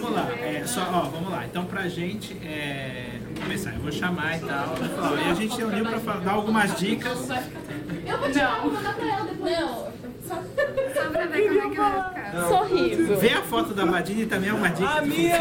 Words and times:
vamos 0.00 0.16
lá. 0.16 0.30
É, 0.32 0.66
só, 0.66 0.80
ó, 0.92 1.02
vamos 1.08 1.30
lá. 1.30 1.44
Então, 1.44 1.64
pra 1.64 1.88
gente 1.88 2.36
é, 2.44 3.18
começar, 3.40 3.74
eu 3.74 3.80
vou 3.80 3.92
chamar 3.92 4.38
e 4.38 4.40
tal. 4.40 4.74
Ó, 4.98 5.16
e 5.16 5.30
a 5.30 5.34
gente 5.34 5.56
reuniu 5.56 5.84
pra 5.84 6.14
dar 6.14 6.32
algumas 6.32 6.76
dicas. 6.78 7.28
Eu 8.06 8.18
vou 8.18 8.30
tirar, 8.30 8.60
vou 8.60 8.72
mandar 8.72 8.94
pra 8.94 9.06
ela 9.06 9.24
depois. 9.26 9.58
Não, 9.58 9.90
só, 10.26 10.36
pra 11.10 11.26
ver 11.26 11.48
como 11.48 11.60
é 11.60 11.70
que 11.70 11.76
vai 11.76 12.04
ficar. 12.10 12.48
Sorriso. 12.48 13.16
Ver 13.16 13.32
a 13.34 13.42
foto 13.42 13.74
da 13.74 13.86
Badine 13.86 14.26
também 14.26 14.50
é 14.50 14.54
uma 14.54 14.68
dica 14.68 14.88
A 14.88 15.02
minha-. 15.02 15.40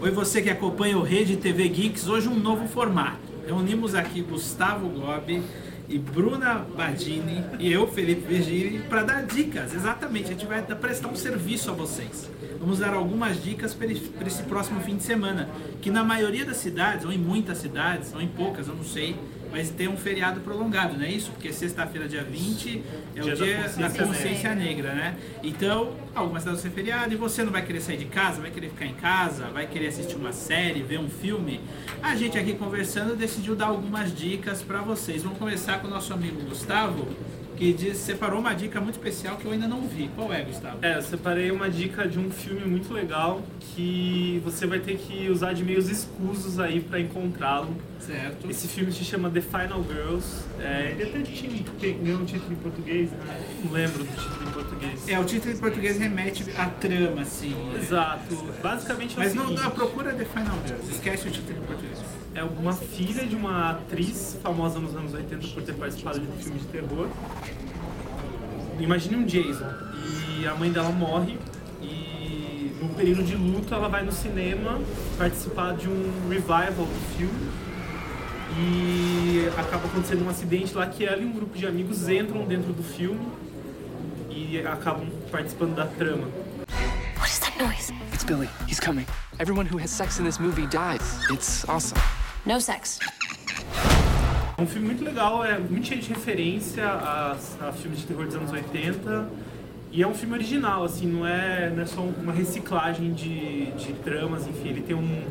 Oi, 0.00 0.10
você 0.12 0.40
que 0.40 0.48
acompanha 0.48 0.96
o 0.96 1.02
Rede 1.02 1.36
TV 1.36 1.68
Geeks, 1.68 2.06
hoje 2.06 2.28
um 2.28 2.38
novo 2.38 2.68
formato. 2.68 3.18
Reunimos 3.44 3.94
aqui 3.94 4.22
Gustavo 4.22 4.88
Gobi 4.88 5.42
e 5.88 5.98
Bruna 5.98 6.66
Badini 6.76 7.42
e 7.58 7.72
eu, 7.72 7.86
Felipe 7.86 8.26
Virgili, 8.26 8.80
para 8.80 9.02
dar 9.02 9.24
dicas. 9.24 9.74
Exatamente, 9.74 10.26
a 10.26 10.28
gente 10.28 10.46
vai 10.46 10.62
prestar 10.62 11.08
um 11.08 11.16
serviço 11.16 11.70
a 11.70 11.72
vocês. 11.72 12.30
Vamos 12.60 12.80
dar 12.80 12.92
algumas 12.92 13.42
dicas 13.42 13.72
para 13.72 13.86
esse 13.86 14.42
próximo 14.42 14.80
fim 14.80 14.96
de 14.96 15.02
semana, 15.02 15.48
que 15.80 15.90
na 15.90 16.04
maioria 16.04 16.44
das 16.44 16.58
cidades, 16.58 17.04
ou 17.04 17.12
em 17.12 17.18
muitas 17.18 17.58
cidades, 17.58 18.12
ou 18.12 18.20
em 18.20 18.28
poucas, 18.28 18.68
eu 18.68 18.74
não 18.74 18.84
sei, 18.84 19.16
vai 19.50 19.64
ter 19.64 19.88
um 19.88 19.96
feriado 19.96 20.40
prolongado, 20.40 20.96
não 20.96 21.04
é 21.04 21.10
isso? 21.10 21.30
Porque 21.30 21.52
sexta-feira, 21.52 22.08
dia 22.08 22.22
20, 22.22 22.82
é 23.16 23.20
Dia 23.20 23.34
o 23.34 23.36
da 23.36 23.44
dia 23.44 23.56
da 23.56 23.68
Consciência 23.68 24.06
consciência 24.06 24.54
negra, 24.54 24.94
né? 24.94 25.16
Então, 25.42 25.92
algumas 26.14 26.42
cidades 26.42 26.62
vão 26.62 26.70
ser 26.70 26.76
feriado 26.76 27.12
e 27.12 27.16
você 27.16 27.42
não 27.42 27.52
vai 27.52 27.64
querer 27.64 27.80
sair 27.80 27.96
de 27.96 28.04
casa, 28.06 28.40
vai 28.40 28.50
querer 28.50 28.68
ficar 28.68 28.86
em 28.86 28.94
casa, 28.94 29.46
vai 29.46 29.66
querer 29.66 29.88
assistir 29.88 30.16
uma 30.16 30.32
série, 30.32 30.82
ver 30.82 30.98
um 30.98 31.08
filme. 31.08 31.60
A 32.02 32.14
gente 32.14 32.38
aqui 32.38 32.54
conversando 32.54 33.16
decidiu 33.16 33.54
dar 33.54 33.66
algumas 33.66 34.14
dicas 34.14 34.62
para 34.62 34.80
vocês. 34.80 35.22
Vamos 35.22 35.38
começar 35.38 35.80
com 35.80 35.86
o 35.86 35.90
nosso 35.90 36.12
amigo 36.12 36.40
Gustavo, 36.42 37.08
que 37.58 37.72
diz, 37.72 37.96
separou 37.98 38.38
uma 38.38 38.54
dica 38.54 38.80
muito 38.80 38.94
especial 38.94 39.36
que 39.36 39.44
eu 39.44 39.50
ainda 39.50 39.66
não 39.66 39.82
vi. 39.82 40.08
Qual 40.14 40.32
é, 40.32 40.42
Gustavo? 40.42 40.78
É, 40.80 40.96
eu 40.96 41.02
separei 41.02 41.50
uma 41.50 41.68
dica 41.68 42.06
de 42.06 42.16
um 42.16 42.30
filme 42.30 42.60
muito 42.60 42.94
legal 42.94 43.42
que 43.74 44.40
você 44.44 44.64
vai 44.64 44.78
ter 44.78 44.96
que 44.96 45.28
usar 45.28 45.52
de 45.54 45.64
meios 45.64 45.90
escusos 45.90 46.60
aí 46.60 46.80
pra 46.80 47.00
encontrá-lo. 47.00 47.76
Certo. 47.98 48.48
Esse 48.48 48.68
filme 48.68 48.92
se 48.92 49.04
chama 49.04 49.28
The 49.28 49.40
Final 49.40 49.82
Girls. 49.82 50.44
É, 50.60 50.92
ele 50.92 51.02
até 51.02 51.20
tinha, 51.22 51.64
ganhou 52.00 52.20
um 52.20 52.24
título 52.24 52.52
em 52.52 52.56
português, 52.56 53.10
né? 53.10 53.46
Não 53.64 53.72
lembro 53.72 54.04
do 54.04 54.16
título 54.16 54.48
em 54.48 54.52
português. 54.52 55.08
É, 55.08 55.18
o 55.18 55.24
título 55.24 55.52
em 55.52 55.58
português 55.58 55.98
remete 55.98 56.44
à 56.56 56.66
trama, 56.66 57.22
assim. 57.22 57.50
né? 57.50 57.80
Exato. 57.80 58.36
Basicamente 58.62 59.16
é 59.16 59.18
Mas 59.18 59.34
não, 59.34 59.50
não, 59.50 59.70
procura 59.72 60.14
The 60.14 60.24
Final 60.24 60.58
Girls, 60.64 60.92
esquece 60.92 61.26
o 61.26 61.30
título 61.30 61.58
em 61.58 61.66
português. 61.66 61.98
É 62.38 62.44
uma 62.44 62.72
filha 62.72 63.26
de 63.26 63.34
uma 63.34 63.70
atriz 63.70 64.38
famosa 64.40 64.78
nos 64.78 64.94
anos 64.94 65.12
80 65.12 65.48
por 65.48 65.62
ter 65.62 65.74
participado 65.74 66.20
de 66.20 66.26
um 66.26 66.32
filme 66.32 66.60
de 66.60 66.66
terror. 66.66 67.08
Imagine 68.78 69.16
um 69.16 69.24
Jason. 69.24 69.68
E 70.38 70.46
a 70.46 70.54
mãe 70.54 70.70
dela 70.70 70.90
morre 70.90 71.36
e 71.82 72.76
no 72.80 72.90
período 72.90 73.24
de 73.24 73.34
luto 73.34 73.74
ela 73.74 73.88
vai 73.88 74.04
no 74.04 74.12
cinema 74.12 74.80
participar 75.16 75.74
de 75.74 75.88
um 75.88 76.28
revival 76.28 76.86
do 76.86 77.16
filme. 77.16 77.50
E 78.56 79.48
acaba 79.58 79.86
acontecendo 79.86 80.24
um 80.24 80.28
acidente 80.28 80.74
lá 80.74 80.86
que 80.86 81.04
ela 81.04 81.20
e 81.20 81.24
um 81.24 81.32
grupo 81.32 81.58
de 81.58 81.66
amigos 81.66 82.08
entram 82.08 82.44
dentro 82.44 82.72
do 82.72 82.84
filme 82.84 83.26
e 84.30 84.60
acabam 84.60 85.08
participando 85.30 85.74
da 85.74 85.86
trama. 85.86 86.28
What 87.16 87.28
is 87.28 87.40
that 87.40 87.58
noise? 87.58 87.92
It's 88.12 88.24
Billy. 88.24 88.48
He's 88.68 88.78
coming. 88.78 89.06
Everyone 89.40 89.66
who 89.66 89.78
has 89.78 89.90
sex 89.90 90.20
in 90.20 90.24
this 90.24 90.38
movie 90.38 90.66
dies. 90.68 91.20
It's 91.30 91.68
awesome. 91.68 91.98
No 92.44 92.60
sex. 92.60 92.98
É 94.56 94.62
um 94.62 94.66
filme 94.66 94.88
muito 94.88 95.04
legal, 95.04 95.44
é 95.44 95.58
muito 95.58 95.86
cheio 95.86 96.00
de 96.00 96.08
referência 96.08 96.84
a, 96.84 97.36
a 97.60 97.72
filmes 97.72 98.00
de 98.00 98.06
terror 98.06 98.26
dos 98.26 98.34
anos 98.34 98.50
80. 98.50 99.28
E 99.90 100.02
é 100.02 100.06
um 100.06 100.14
filme 100.14 100.34
original, 100.34 100.84
assim, 100.84 101.06
não 101.06 101.26
é, 101.26 101.70
não 101.70 101.82
é 101.82 101.86
só 101.86 102.00
uma 102.02 102.32
reciclagem 102.32 103.12
de, 103.12 103.66
de 103.72 103.92
tramas, 104.04 104.46
enfim, 104.46 104.68
ele 104.68 104.82
tem, 104.82 104.94
um, 104.94 105.24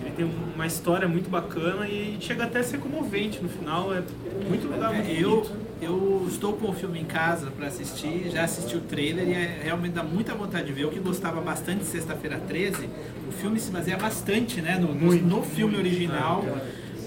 ele 0.00 0.10
tem 0.16 0.30
uma 0.54 0.66
história 0.66 1.06
muito 1.08 1.28
bacana 1.30 1.86
e 1.86 2.16
chega 2.20 2.44
até 2.44 2.60
a 2.60 2.62
ser 2.62 2.78
comovente 2.78 3.40
no 3.42 3.48
final, 3.48 3.92
é 3.94 4.02
muito 4.48 4.68
legal, 4.68 4.92
muito 4.94 5.08
É, 5.08 5.12
eu, 5.22 5.30
bonito. 5.30 5.52
eu 5.82 6.26
estou 6.28 6.52
com 6.54 6.70
o 6.70 6.72
filme 6.72 7.00
em 7.00 7.04
casa 7.04 7.50
para 7.50 7.66
assistir, 7.66 8.30
já 8.30 8.44
assisti 8.44 8.76
o 8.76 8.80
trailer 8.80 9.28
e 9.28 9.32
é, 9.32 9.60
realmente 9.64 9.92
dá 9.92 10.02
muita 10.02 10.34
vontade 10.34 10.66
de 10.66 10.72
ver. 10.72 10.82
Eu 10.84 10.90
que 10.90 10.98
gostava 11.00 11.40
bastante 11.40 11.80
de 11.80 11.86
Sexta-feira 11.86 12.40
13, 12.48 12.88
o 13.28 13.32
filme 13.32 13.58
se 13.60 13.70
baseia 13.70 13.96
bastante 13.96 14.60
né, 14.60 14.78
no, 14.78 14.88
no- 14.88 14.94
Muito, 15.06 15.24
no 15.24 15.42
filme 15.42 15.74
muito, 15.74 15.86
original. 15.86 16.44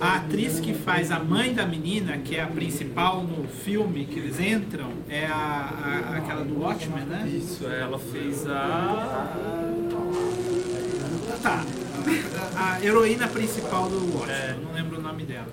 A 0.01 0.16
atriz 0.16 0.59
que 0.59 0.73
faz 0.73 1.12
a 1.12 1.19
mãe 1.19 1.53
da 1.53 1.66
menina, 1.66 2.17
que 2.17 2.35
é 2.35 2.41
a 2.44 2.47
principal 2.47 3.23
no 3.23 3.47
filme 3.47 4.06
que 4.06 4.19
eles 4.19 4.38
entram, 4.40 4.90
é 5.07 5.25
a, 5.28 6.09
a- 6.12 6.17
aquela 6.17 6.44
do 6.44 6.59
Watchmen, 6.59 7.06
né? 7.06 7.25
Isso, 7.31 7.66
ela 7.67 7.97
fez 8.00 8.46
a... 8.47 9.28
Tá. 11.41 11.63
A, 12.56 12.74
a 12.74 12.84
heroína 12.86 13.28
principal 13.28 13.90
do 13.90 14.16
Watchmen, 14.18 14.36
É. 14.36 14.56
não 14.64 14.74
lembro 14.74 15.00
o 15.00 15.02
nome 15.02 15.24
dela. 15.24 15.47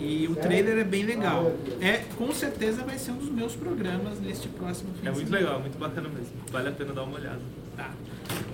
E 0.00 0.26
o 0.26 0.34
trailer 0.34 0.78
é 0.78 0.84
bem 0.84 1.04
legal. 1.04 1.52
É, 1.80 2.02
com 2.16 2.32
certeza 2.32 2.82
vai 2.82 2.98
ser 2.98 3.12
um 3.12 3.16
dos 3.16 3.30
meus 3.30 3.54
programas 3.54 4.18
neste 4.20 4.48
próximo 4.48 4.90
fim 5.00 5.06
É 5.06 5.12
muito 5.12 5.30
legal, 5.30 5.60
muito 5.60 5.78
bacana 5.78 6.08
mesmo, 6.08 6.32
vale 6.50 6.68
a 6.68 6.72
pena 6.72 6.92
dar 6.92 7.04
uma 7.04 7.16
olhada. 7.18 7.40
Tá. 7.76 7.90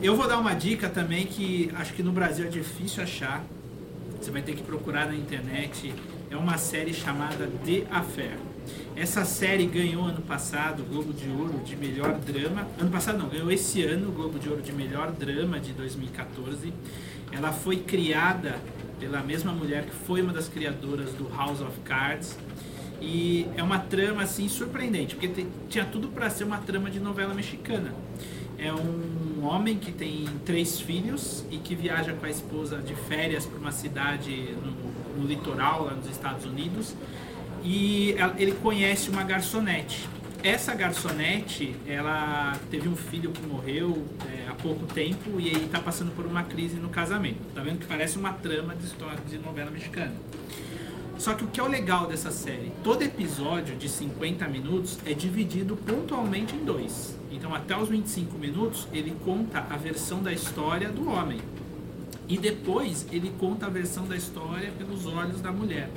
Eu 0.03 0.15
vou 0.15 0.29
dar 0.29 0.39
uma 0.39 0.53
dica 0.55 0.89
também 0.89 1.27
que 1.27 1.71
acho 1.77 1.95
que 1.95 2.03
no 2.03 2.13
Brasil 2.13 2.47
é 2.47 2.49
difícil 2.49 3.03
achar. 3.03 3.43
Você 4.21 4.31
vai 4.31 4.43
ter 4.43 4.55
que 4.55 4.63
procurar 4.63 5.07
na 5.07 5.15
internet. 5.15 5.95
É 6.31 6.37
uma 6.37 6.59
série 6.59 6.93
chamada 6.93 7.49
The 7.65 7.85
Affair. 7.91 8.37
Essa 8.99 9.25
série 9.25 9.65
ganhou 9.65 10.07
ano 10.07 10.23
passado 10.23 10.83
o 10.83 10.85
Globo 10.85 11.13
de 11.13 11.31
Ouro 11.31 11.61
de 11.65 11.77
melhor 11.77 12.19
drama. 12.19 12.67
Ano 12.81 12.91
passado 12.91 13.17
não, 13.17 13.29
ganhou 13.29 13.49
esse 13.49 13.81
ano 13.85 14.09
o 14.09 14.13
Globo 14.13 14.41
de 14.41 14.49
Ouro 14.49 14.61
de 14.61 14.73
melhor 14.73 15.13
drama 15.13 15.61
de 15.61 15.73
2014. 15.73 16.75
Ela 17.31 17.53
foi 17.53 17.77
criada 17.77 18.59
pela 18.99 19.23
mesma 19.23 19.53
mulher 19.53 19.85
que 19.85 19.95
foi 19.95 20.21
uma 20.21 20.33
das 20.33 20.49
criadoras 20.49 21.13
do 21.13 21.29
House 21.29 21.61
of 21.61 21.79
Cards. 21.85 22.37
E 23.01 23.47
é 23.57 23.63
uma 23.63 23.79
trama 23.79 24.25
assim 24.25 24.49
surpreendente, 24.49 25.15
porque 25.15 25.47
tinha 25.69 25.85
tudo 25.85 26.09
para 26.09 26.29
ser 26.29 26.43
uma 26.43 26.59
trama 26.59 26.91
de 26.91 26.99
novela 26.99 27.33
mexicana. 27.33 27.95
É 28.59 28.73
um 28.73 29.45
homem 29.45 29.79
que 29.79 29.93
tem 29.93 30.27
três 30.45 30.81
filhos 30.81 31.45
e 31.53 31.59
que 31.59 31.77
viaja 31.77 32.15
com 32.15 32.27
a 32.27 32.31
esposa 32.31 32.79
de 32.79 32.97
férias 32.97 33.47
para 33.47 33.61
uma 33.61 33.71
cidade 33.71 34.57
no, 34.61 35.23
no 35.23 35.29
litoral, 35.29 35.85
lá 35.85 35.93
nos 35.93 36.11
Estados 36.11 36.45
Unidos, 36.45 36.97
e 37.65 38.15
ele 38.37 38.53
conhece 38.53 39.11
uma 39.11 39.23
garçonete. 39.23 40.09
Essa 40.43 40.73
garçonete, 40.73 41.75
ela 41.87 42.57
teve 42.71 42.89
um 42.89 42.95
filho 42.95 43.33
que 43.33 43.43
morreu 43.45 44.07
é, 44.25 44.49
há 44.49 44.55
pouco 44.55 44.87
tempo 44.87 45.41
e 45.41 45.49
aí 45.49 45.65
está 45.65 45.81
passando 45.81 46.15
por 46.15 46.25
uma 46.25 46.45
crise 46.45 46.77
no 46.77 46.89
casamento. 46.89 47.41
Tá 47.55 47.61
vendo 47.61 47.81
que 47.81 47.87
parece 47.87 48.17
uma 48.17 48.33
trama 48.33 48.77
de 48.77 48.85
história 48.85 49.19
de 49.29 49.37
novela 49.39 49.71
mexicana. 49.71 50.15
Só 51.19 51.35
que 51.35 51.43
o 51.43 51.49
que 51.49 51.59
é 51.59 51.63
o 51.63 51.67
legal 51.67 52.07
dessa 52.07 52.31
série? 52.31 52.71
Todo 52.85 53.03
episódio 53.03 53.75
de 53.75 53.89
50 53.89 54.47
minutos 54.47 54.99
é 55.05 55.13
dividido 55.13 55.77
pontualmente 55.77 56.55
em 56.55 56.65
dois. 56.65 57.19
Então, 57.33 57.53
até 57.53 57.77
os 57.77 57.89
25 57.89 58.39
minutos, 58.39 58.87
ele 58.93 59.17
conta 59.25 59.67
a 59.69 59.77
versão 59.77 60.23
da 60.23 60.33
história 60.33 60.89
do 60.89 61.11
homem. 61.11 61.41
E 62.29 62.39
depois, 62.39 63.09
ele 63.11 63.33
conta 63.37 63.67
a 63.67 63.69
versão 63.69 64.07
da 64.07 64.15
história 64.15 64.71
pelos 64.79 65.07
olhos 65.07 65.41
da 65.41 65.51
mulher. 65.51 65.91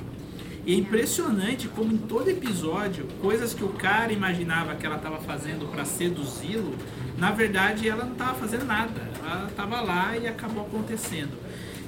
E 0.64 0.74
é 0.74 0.76
impressionante 0.76 1.68
como 1.68 1.92
em 1.92 1.98
todo 1.98 2.28
episódio, 2.30 3.06
coisas 3.20 3.52
que 3.52 3.64
o 3.64 3.70
cara 3.70 4.12
imaginava 4.12 4.76
que 4.76 4.86
ela 4.86 4.96
estava 4.96 5.18
fazendo 5.20 5.68
para 5.70 5.84
seduzi-lo, 5.84 6.76
na 7.18 7.32
verdade 7.32 7.88
ela 7.88 8.04
não 8.04 8.12
estava 8.12 8.34
fazendo 8.34 8.64
nada. 8.64 9.10
Ela 9.24 9.48
estava 9.48 9.80
lá 9.80 10.16
e 10.16 10.26
acabou 10.26 10.62
acontecendo. 10.64 11.36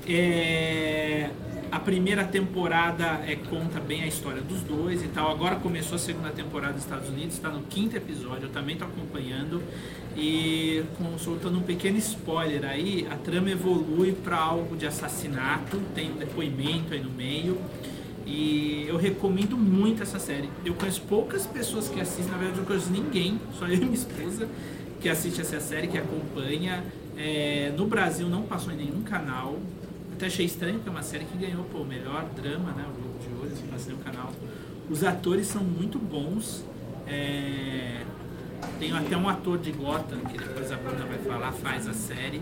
É, 0.07 1.31
A 1.71 1.81
primeira 1.81 2.25
temporada 2.25 3.21
é, 3.27 3.35
conta 3.37 3.81
bem 3.81 4.03
a 4.03 4.07
história 4.07 4.41
dos 4.43 4.62
dois 4.62 5.03
e 5.03 5.09
tal. 5.09 5.31
Agora 5.31 5.56
começou 5.56 5.97
a 5.97 5.99
segunda 5.99 6.31
temporada 6.31 6.75
dos 6.75 6.83
Estados 6.83 7.09
Unidos, 7.09 7.35
está 7.35 7.51
no 7.51 7.62
quinto 7.65 7.97
episódio, 7.97 8.45
eu 8.47 8.51
também 8.51 8.75
estou 8.75 8.89
acompanhando. 8.89 9.62
E 10.17 10.85
com, 10.97 11.19
soltando 11.19 11.59
um 11.59 11.62
pequeno 11.62 11.99
spoiler 11.99 12.65
aí, 12.65 13.06
a 13.11 13.17
trama 13.17 13.50
evolui 13.50 14.12
para 14.12 14.37
algo 14.37 14.76
de 14.76 14.87
assassinato, 14.87 15.81
tem 15.94 16.12
um 16.12 16.17
depoimento 16.17 16.94
aí 16.94 17.00
no 17.00 17.11
meio. 17.11 17.61
E 18.26 18.87
eu 18.88 18.97
recomendo 18.97 19.56
muito 19.56 20.03
essa 20.03 20.19
série. 20.19 20.49
Eu 20.65 20.75
conheço 20.75 21.03
poucas 21.03 21.47
pessoas 21.47 21.88
que 21.88 22.00
assistem, 22.00 22.26
na 22.26 22.38
verdade 22.38 22.61
eu 22.61 22.65
conheço 22.65 22.91
ninguém, 22.91 23.41
só 23.59 23.67
eu 23.67 23.75
e 23.75 23.79
minha 23.79 23.94
esposa, 23.94 24.49
que 25.00 25.09
assiste 25.09 25.41
essa 25.41 25.61
série, 25.61 25.88
que 25.88 25.99
acompanha. 25.99 26.82
É, 27.17 27.73
no 27.76 27.87
Brasil 27.87 28.29
não 28.29 28.43
passou 28.43 28.73
em 28.73 28.76
nenhum 28.76 29.03
canal. 29.03 29.59
Até 30.15 30.26
achei 30.26 30.47
estranho, 30.47 30.75
porque 30.75 30.88
é 30.88 30.93
uma 30.93 31.03
série 31.03 31.25
que 31.25 31.37
ganhou 31.37 31.67
o 31.75 31.85
melhor 31.85 32.25
drama, 32.37 32.73
né? 32.73 32.85
O 32.88 33.00
Globo 33.00 33.19
de 33.19 33.29
Ouro, 33.35 33.50
não 33.50 33.69
passou 33.69 33.88
nenhum 33.88 34.03
canal. 34.03 34.32
Os 34.88 35.03
atores 35.03 35.47
são 35.47 35.62
muito 35.62 35.99
bons. 35.99 36.65
É, 37.06 38.03
tem 38.79 38.93
até 38.93 39.17
um 39.17 39.29
ator 39.29 39.59
de 39.59 39.73
Gotham, 39.73 40.21
que 40.21 40.38
depois 40.38 40.71
a 40.73 40.76
Bruna 40.76 41.05
vai 41.05 41.19
falar, 41.19 41.53
faz 41.53 41.87
a 41.87 41.93
série. 41.93 42.41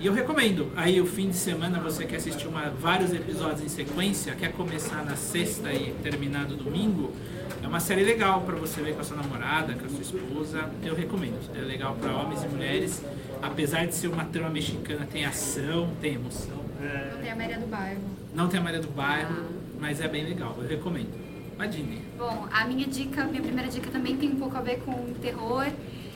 E 0.00 0.06
eu 0.06 0.12
recomendo. 0.12 0.70
Aí 0.76 1.00
o 1.00 1.06
fim 1.06 1.28
de 1.28 1.36
semana 1.36 1.80
você 1.80 2.04
quer 2.04 2.16
assistir 2.16 2.46
uma, 2.46 2.70
vários 2.70 3.12
episódios 3.12 3.62
em 3.62 3.68
sequência, 3.68 4.32
quer 4.36 4.52
começar 4.52 5.04
na 5.04 5.16
sexta 5.16 5.72
e 5.72 5.92
terminar 6.02 6.48
no 6.48 6.56
domingo, 6.56 7.12
é 7.60 7.66
uma 7.66 7.80
série 7.80 8.04
legal 8.04 8.42
para 8.42 8.54
você 8.54 8.80
ver 8.80 8.94
com 8.94 9.00
a 9.00 9.04
sua 9.04 9.16
namorada, 9.16 9.74
com 9.74 9.84
a 9.84 9.88
sua 9.88 10.00
esposa. 10.00 10.70
Eu 10.84 10.94
recomendo. 10.94 11.38
É 11.56 11.60
legal 11.60 11.96
para 11.96 12.14
homens 12.14 12.44
e 12.44 12.46
mulheres. 12.46 13.02
Apesar 13.42 13.86
de 13.86 13.94
ser 13.94 14.06
uma 14.06 14.24
trama 14.24 14.50
mexicana, 14.50 15.04
tem 15.04 15.24
ação, 15.24 15.90
tem 16.00 16.14
emoção. 16.14 16.56
Não 17.12 17.20
tem 17.20 17.30
a 17.32 17.36
Maria 17.36 17.58
do 17.58 17.66
Bairro. 17.66 18.00
Não 18.32 18.48
tem 18.48 18.60
a 18.60 18.62
Maria 18.62 18.80
do 18.80 18.88
Bairro, 18.88 19.44
mas 19.80 20.00
é 20.00 20.06
bem 20.06 20.24
legal. 20.24 20.56
Eu 20.60 20.68
recomendo. 20.68 21.10
Imagine. 21.56 22.02
Bom, 22.16 22.46
a 22.52 22.64
minha 22.66 22.86
dica, 22.86 23.24
minha 23.24 23.42
primeira 23.42 23.68
dica 23.68 23.90
também 23.90 24.16
tem 24.16 24.28
um 24.30 24.36
pouco 24.36 24.56
a 24.56 24.60
ver 24.60 24.78
com 24.78 25.12
terror. 25.14 25.66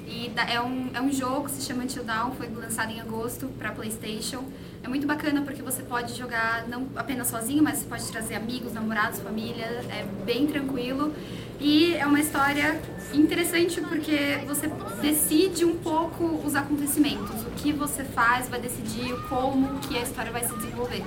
E 0.06 0.32
é 0.48 0.60
um, 0.60 0.90
é 0.94 1.00
um 1.00 1.12
jogo 1.12 1.44
que 1.44 1.52
se 1.52 1.62
chama 1.62 1.84
Until 1.84 2.04
Dawn, 2.04 2.32
foi 2.32 2.48
lançado 2.48 2.90
em 2.90 3.00
agosto 3.00 3.48
para 3.58 3.70
PlayStation. 3.72 4.44
É 4.82 4.88
muito 4.88 5.06
bacana 5.06 5.42
porque 5.42 5.62
você 5.62 5.82
pode 5.82 6.14
jogar 6.14 6.66
não 6.68 6.86
apenas 6.96 7.28
sozinho, 7.28 7.62
mas 7.62 7.78
você 7.78 7.86
pode 7.86 8.06
trazer 8.10 8.34
amigos, 8.34 8.72
namorados, 8.72 9.20
família. 9.20 9.64
É 9.64 10.04
bem 10.24 10.46
tranquilo. 10.46 11.14
E 11.60 11.94
é 11.94 12.04
uma 12.04 12.18
história 12.18 12.80
interessante 13.14 13.80
porque 13.80 14.40
você 14.46 14.68
decide 15.00 15.64
um 15.64 15.76
pouco 15.76 16.24
os 16.44 16.54
acontecimentos. 16.54 17.42
O 17.42 17.50
que 17.50 17.72
você 17.72 18.02
faz 18.02 18.48
vai 18.48 18.60
decidir 18.60 19.14
como 19.28 19.78
que 19.80 19.96
a 19.96 20.02
história 20.02 20.32
vai 20.32 20.44
se 20.44 20.54
desenvolver. 20.56 21.04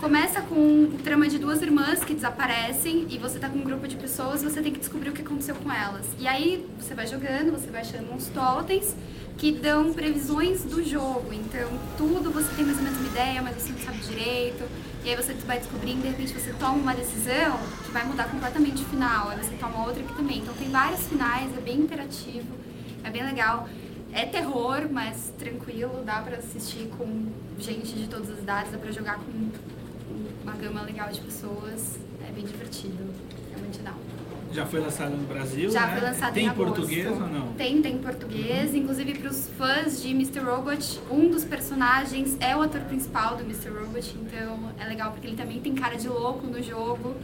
Começa 0.00 0.42
com 0.42 0.84
o 0.84 0.98
trama 1.02 1.26
de 1.26 1.38
duas 1.38 1.62
irmãs 1.62 2.04
que 2.04 2.12
desaparecem 2.12 3.06
e 3.08 3.16
você 3.16 3.38
tá 3.38 3.48
com 3.48 3.58
um 3.58 3.64
grupo 3.64 3.88
de 3.88 3.96
pessoas 3.96 4.42
você 4.42 4.60
tem 4.60 4.70
que 4.70 4.78
descobrir 4.78 5.08
o 5.08 5.12
que 5.12 5.22
aconteceu 5.22 5.54
com 5.54 5.72
elas. 5.72 6.06
E 6.18 6.28
aí 6.28 6.68
você 6.78 6.94
vai 6.94 7.06
jogando, 7.06 7.50
você 7.50 7.70
vai 7.70 7.80
achando 7.80 8.12
uns 8.12 8.26
totens 8.26 8.94
que 9.38 9.52
dão 9.52 9.94
previsões 9.94 10.64
do 10.64 10.84
jogo. 10.84 11.32
Então 11.32 11.70
tudo 11.96 12.30
você 12.30 12.54
tem 12.54 12.66
mais 12.66 12.76
ou 12.76 12.84
menos 12.84 12.98
uma 12.98 13.08
ideia, 13.08 13.42
mas 13.42 13.56
você 13.56 13.72
não 13.72 13.78
sabe 13.78 13.98
direito. 13.98 14.64
E 15.02 15.08
aí 15.08 15.16
você 15.16 15.32
vai 15.32 15.58
descobrindo, 15.58 16.02
de 16.02 16.08
repente 16.08 16.34
você 16.34 16.52
toma 16.52 16.74
uma 16.74 16.94
decisão 16.94 17.58
que 17.84 17.90
vai 17.90 18.04
mudar 18.04 18.24
completamente 18.24 18.82
o 18.82 18.86
final. 18.86 19.30
Aí 19.30 19.38
você 19.38 19.56
toma 19.56 19.86
outra 19.86 20.02
aqui 20.02 20.14
também. 20.14 20.38
Então 20.38 20.54
tem 20.54 20.68
vários 20.68 21.06
finais, 21.06 21.50
é 21.56 21.60
bem 21.60 21.80
interativo, 21.80 22.54
é 23.02 23.10
bem 23.10 23.24
legal. 23.24 23.66
É 24.12 24.26
terror, 24.26 24.88
mas 24.90 25.32
tranquilo, 25.38 26.02
dá 26.04 26.20
pra 26.20 26.36
assistir 26.36 26.88
com 26.96 27.26
gente 27.58 27.94
de 27.94 28.06
todas 28.08 28.30
as 28.30 28.38
idades, 28.38 28.72
dá 28.72 28.78
pra 28.78 28.92
jogar 28.92 29.16
com 29.16 29.50
uma 30.42 30.52
gama 30.52 30.82
legal 30.82 31.10
de 31.10 31.20
pessoas. 31.20 31.98
É 32.26 32.32
bem 32.32 32.44
divertido. 32.44 33.04
É 33.54 33.58
muito 33.58 33.78
legal. 33.78 33.94
Já 34.52 34.64
foi 34.64 34.80
lançado 34.80 35.10
no 35.16 35.26
Brasil? 35.26 35.70
Já 35.70 35.86
né? 35.86 35.92
foi 35.98 36.08
lançado 36.08 36.32
Tem 36.32 36.44
em 36.44 36.48
agosto. 36.48 36.74
português 36.74 37.06
ou 37.06 37.28
não? 37.28 37.52
Tem, 37.54 37.82
tem 37.82 37.94
em 37.94 37.98
português. 37.98 38.74
Inclusive 38.74 39.18
para 39.18 39.30
os 39.30 39.48
fãs 39.58 40.00
de 40.02 40.10
Mr. 40.10 40.40
Robot, 40.40 41.00
um 41.10 41.28
dos 41.28 41.44
personagens 41.44 42.36
é 42.40 42.56
o 42.56 42.62
ator 42.62 42.80
principal 42.82 43.36
do 43.36 43.42
Mr. 43.42 43.68
Robot, 43.68 44.16
então 44.20 44.72
é 44.78 44.84
legal 44.86 45.12
porque 45.12 45.26
ele 45.26 45.36
também 45.36 45.60
tem 45.60 45.74
cara 45.74 45.96
de 45.96 46.08
louco 46.08 46.46
no 46.46 46.62
jogo. 46.62 47.14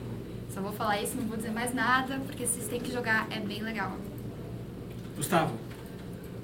Só 0.53 0.61
vou 0.61 0.73
falar 0.73 1.01
isso, 1.01 1.17
não 1.17 1.25
vou 1.25 1.37
dizer 1.37 1.51
mais 1.51 1.73
nada, 1.73 2.21
porque 2.27 2.45
vocês 2.45 2.69
têm 2.69 2.81
que 2.81 2.93
jogar, 2.93 3.27
é 3.31 3.41
bem 3.41 3.63
legal. 3.63 3.97
Gustavo, 5.17 5.55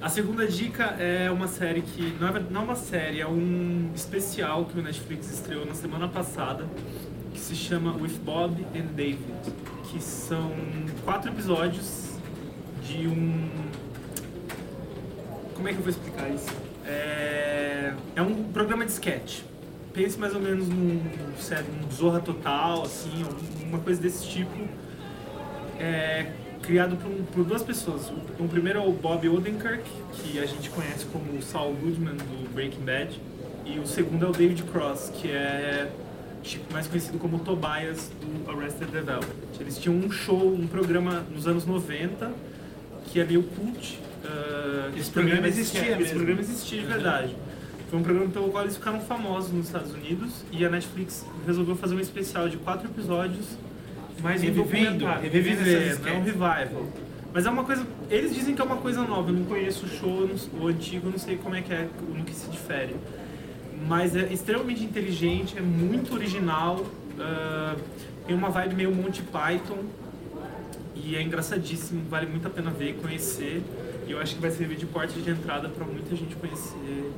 A 0.00 0.09
segunda 0.09 0.47
dica 0.47 0.85
é 0.99 1.31
uma 1.31 1.49
série 1.49 1.83
que. 1.83 2.17
Não 2.21 2.29
é, 2.29 2.41
não 2.50 2.61
é 2.61 2.65
uma 2.65 2.77
série, 2.77 3.21
é 3.21 3.27
um 3.27 3.91
especial 3.95 4.65
que 4.67 4.79
o 4.79 4.83
Netflix 4.83 5.31
estreou 5.33 5.67
na 5.67 5.75
semana 5.75 6.06
passada, 6.06 6.65
que 7.33 7.41
se 7.41 7.56
chama 7.56 7.95
With 7.97 8.19
Bob 8.25 8.65
and 8.77 8.95
David. 8.95 9.19
Que 9.91 10.00
são 10.00 10.53
quatro 11.05 11.31
episódios 11.31 12.17
de 12.83 13.09
um. 13.09 13.49
Como 15.55 15.69
é 15.69 15.73
que 15.73 15.79
eu 15.79 15.83
vou 15.83 15.91
explicar 15.91 16.29
isso? 16.31 16.50
É, 16.87 17.93
é 18.15 18.23
um 18.23 18.45
programa 18.53 18.87
de 18.87 18.93
sketch. 18.93 19.41
Pense 19.93 20.17
mais 20.17 20.33
ou 20.33 20.41
menos 20.41 20.69
num, 20.69 21.00
sério, 21.39 21.67
num 21.73 21.91
Zorra 21.91 22.21
Total, 22.21 22.83
assim, 22.83 23.25
uma 23.67 23.81
coisa 23.81 24.00
desse 24.00 24.29
tipo 24.29 24.69
é 25.79 26.33
criado 26.62 26.96
por, 26.96 27.10
por 27.34 27.44
duas 27.44 27.62
pessoas. 27.62 28.10
O, 28.10 28.44
o 28.44 28.49
primeiro 28.49 28.78
é 28.78 28.82
o 28.82 28.93
Bob 28.93 29.28
Odenkirk, 29.28 29.82
que 30.14 30.38
a 30.38 30.46
gente 30.46 30.70
conhece 30.70 31.05
como 31.06 31.38
o 31.38 31.43
Saul 31.43 31.75
Goodman 31.75 32.16
do 32.16 32.52
Breaking 32.55 32.84
Bad, 32.84 33.20
e 33.64 33.78
o 33.78 33.87
segundo 33.87 34.25
é 34.26 34.28
o 34.28 34.32
David 34.32 34.62
Cross, 34.64 35.10
que 35.14 35.31
é 35.31 35.90
tipo, 36.43 36.72
mais 36.72 36.87
conhecido 36.87 37.19
como 37.19 37.38
Tobias 37.40 38.10
do 38.20 38.50
Arrested 38.50 38.90
Development. 38.90 39.34
Eles 39.60 39.78
tinham 39.78 39.96
um 39.96 40.10
show, 40.10 40.52
um 40.55 40.66
programa 40.66 41.25
nos 41.31 41.46
anos 41.46 41.66
90, 41.66 42.31
que 43.06 43.20
é 43.20 43.25
meio 43.25 43.43
cult. 43.43 43.99
ah, 44.25 44.90
Esse 44.96 45.11
programa 45.11 45.43
de 45.43 45.49
existia 45.49 45.81
sketch. 45.82 46.00
Esse 46.00 46.14
programa 46.14 46.40
existia 46.40 46.81
de 46.81 46.87
verdade. 46.87 47.37
Foi 47.90 47.99
um 47.99 48.02
programa 48.02 48.28
pelo 48.31 48.50
qual 48.50 48.64
eles 48.64 48.76
ficaram 48.76 49.00
famosos 49.00 49.50
nos 49.50 49.66
Estados 49.66 49.93
Unidos 49.93 50.44
e 50.52 50.64
a 50.64 50.69
Netflix 50.69 51.25
resolveu 51.46 51.75
fazer 51.75 51.94
um 51.94 52.00
especial 52.00 52.49
de 52.49 52.58
quatro 52.58 52.87
episódios 52.87 53.46
mais 54.23 54.43
um 54.43 54.50
documentário. 54.53 55.23
revivendo 55.23 55.61
essas 55.62 55.73
Revivendo, 55.99 56.09
é 56.09 56.12
um 56.12 56.23
revival. 56.23 56.87
Mas 57.32 57.47
é 57.47 57.50
uma 57.50 57.65
coisa. 57.65 57.87
Eles 58.11 58.35
dizem 58.35 58.55
que 58.55 58.61
é 58.61 58.65
uma 58.65 58.76
coisa 58.76 59.03
nova. 59.03 59.31
Eu 59.31 59.35
não 59.35 59.44
conheço 59.44 59.87
o 59.87 59.88
show, 59.88 60.26
não- 60.26 60.61
o 60.62 60.67
antigo, 60.69 61.09
não 61.11 61.19
sei 61.19 61.37
como 61.37 61.55
é 61.55 61.62
que 61.62 61.73
é, 61.73 61.88
no 62.15 62.25
que 62.25 62.35
se 62.35 62.49
difere. 62.50 62.97
Mas 63.87 64.17
é 64.17 64.32
extremamente 64.32 64.82
inteligente, 64.82 65.56
é 65.56 65.61
muito 65.61 66.15
original. 66.15 66.85
ah, 67.20 67.75
tem 68.26 68.37
uma 68.37 68.49
vibe 68.50 68.75
meio 68.76 68.94
Monty 68.94 69.23
Python. 69.23 69.79
E 70.94 71.14
é 71.17 71.23
engraçadíssimo, 71.23 72.03
vale 72.09 72.26
muito 72.26 72.47
a 72.47 72.50
pena 72.50 72.71
ver 72.71 72.91
e 72.91 72.93
conhecer. 72.94 73.62
E 74.06 74.12
eu 74.12 74.21
acho 74.21 74.35
que 74.37 74.41
vai 74.41 74.50
servir 74.50 74.76
de 74.76 74.87
porta 74.87 75.12
de 75.21 75.31
entrada 75.31 75.69
para 75.69 75.85
muita 75.85 76.14
gente 76.17 76.35
conhecer 76.37 77.11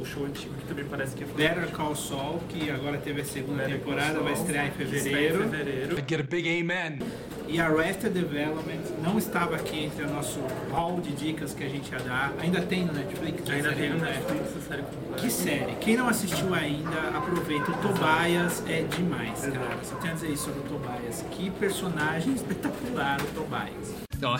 o 0.00 0.04
show 0.04 0.24
antigo, 0.24 0.54
que 0.54 0.66
também 0.66 0.84
parece 0.84 1.14
que 1.14 1.24
é 1.24 1.26
Better 1.26 1.70
Call 1.70 1.94
Saul, 1.94 2.40
que 2.48 2.70
agora 2.70 2.98
teve 2.98 3.20
a 3.20 3.24
segunda 3.24 3.62
Better 3.64 3.78
temporada, 3.78 4.20
vai 4.20 4.32
estrear 4.32 4.66
em 4.66 4.70
fevereiro. 4.72 5.44
Em 5.44 5.48
fevereiro. 5.48 5.96
Get 5.96 6.20
a 6.20 6.22
big 6.22 6.48
amen. 6.60 6.98
E 7.46 7.60
Arrested 7.60 8.12
Development 8.12 8.80
não 9.02 9.18
estava 9.18 9.56
aqui 9.56 9.84
entre 9.84 10.04
o 10.04 10.10
nosso 10.10 10.40
hall 10.70 11.00
de 11.00 11.12
dicas 11.12 11.52
que 11.54 11.62
a 11.62 11.68
gente 11.68 11.92
ia 11.92 11.98
dar. 11.98 12.32
Ainda 12.40 12.62
tem 12.62 12.84
no 12.84 12.92
Netflix? 12.92 13.48
Ainda 13.50 13.72
tem 13.72 13.90
no? 13.90 13.98
Netflix 13.98 14.46
essa 14.48 14.60
série 14.68 14.82
completa. 14.82 15.22
Que 15.22 15.30
série? 15.30 15.74
Quem 15.76 15.96
não 15.96 16.08
assistiu 16.08 16.52
ainda, 16.54 17.16
aproveita. 17.16 17.70
O 17.70 17.74
Tobias 17.76 18.62
é 18.66 18.82
demais, 18.82 19.40
cara. 19.40 19.78
Só 19.82 19.96
tenho 19.96 20.12
a 20.12 20.16
dizer 20.16 20.30
isso 20.30 20.44
sobre 20.44 20.60
o 20.60 20.62
Tobias. 20.62 21.24
Que 21.30 21.50
personagem 21.50 22.34
espetacular 22.34 23.20
o 23.20 23.26
Tobias. 23.34 24.04
Oh, 24.26 24.38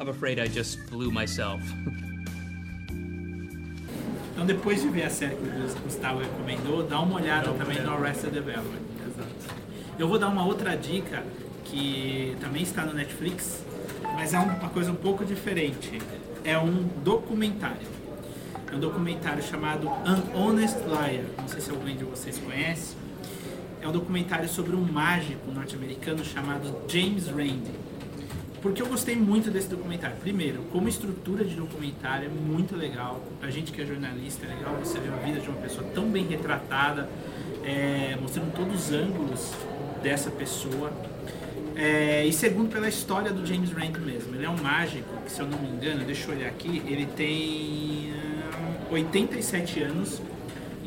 I'm 0.00 0.08
afraid 0.08 0.38
I 0.38 0.48
just 0.48 0.78
blew 0.88 1.10
myself. 1.10 1.60
Então 4.36 4.44
depois 4.44 4.82
de 4.82 4.88
ver 4.90 5.04
a 5.04 5.08
série 5.08 5.34
que 5.34 5.42
o 5.44 5.82
Gustavo 5.82 6.18
recomendou, 6.18 6.82
dá 6.82 7.00
uma 7.00 7.16
olhada 7.16 7.50
uma 7.50 7.64
também 7.64 7.80
no. 7.80 7.90
Arrested 7.94 8.34
Development. 8.34 8.82
Exato. 9.06 9.56
Eu 9.98 10.06
vou 10.06 10.18
dar 10.18 10.28
uma 10.28 10.44
outra 10.44 10.76
dica 10.76 11.24
que 11.64 12.36
também 12.38 12.62
está 12.62 12.84
no 12.84 12.92
Netflix, 12.92 13.64
mas 14.14 14.34
é 14.34 14.38
uma 14.38 14.68
coisa 14.68 14.92
um 14.92 14.94
pouco 14.94 15.24
diferente. 15.24 16.02
É 16.44 16.58
um 16.58 16.86
documentário. 17.02 17.88
É 18.70 18.76
um 18.76 18.78
documentário 18.78 19.42
chamado 19.42 19.88
An 19.88 20.22
Honest 20.34 20.80
Liar. 20.80 21.24
Não 21.38 21.48
sei 21.48 21.62
se 21.62 21.70
alguém 21.70 21.96
de 21.96 22.04
vocês 22.04 22.36
conhece. 22.36 22.94
É 23.80 23.88
um 23.88 23.92
documentário 23.92 24.50
sobre 24.50 24.76
um 24.76 24.82
mágico 24.82 25.50
norte-americano 25.50 26.22
chamado 26.22 26.76
James 26.86 27.26
Randi. 27.28 27.85
Porque 28.66 28.82
eu 28.82 28.88
gostei 28.88 29.14
muito 29.14 29.48
desse 29.48 29.68
documentário. 29.68 30.16
Primeiro, 30.16 30.64
como 30.72 30.88
estrutura 30.88 31.44
de 31.44 31.54
documentário 31.54 32.26
é 32.26 32.28
muito 32.28 32.74
legal. 32.74 33.22
A 33.40 33.48
gente 33.48 33.70
que 33.70 33.80
é 33.80 33.86
jornalista, 33.86 34.44
é 34.44 34.48
legal 34.56 34.74
você 34.74 34.98
ver 34.98 35.12
a 35.12 35.16
vida 35.18 35.38
de 35.38 35.48
uma 35.48 35.60
pessoa 35.60 35.86
tão 35.94 36.08
bem 36.10 36.26
retratada, 36.26 37.08
é, 37.62 38.18
mostrando 38.20 38.52
todos 38.56 38.86
os 38.86 38.92
ângulos 38.92 39.52
dessa 40.02 40.32
pessoa. 40.32 40.92
É, 41.76 42.26
e 42.26 42.32
segundo, 42.32 42.68
pela 42.68 42.88
história 42.88 43.32
do 43.32 43.46
James 43.46 43.70
Randi 43.70 44.00
mesmo. 44.00 44.34
Ele 44.34 44.44
é 44.44 44.50
um 44.50 44.60
mágico, 44.60 45.16
que 45.24 45.30
se 45.30 45.38
eu 45.38 45.46
não 45.46 45.60
me 45.60 45.68
engano, 45.68 46.04
deixa 46.04 46.28
eu 46.28 46.36
olhar 46.36 46.48
aqui, 46.48 46.82
ele 46.88 47.06
tem 47.06 48.12
ah, 48.52 48.92
87 48.92 49.80
anos 49.84 50.20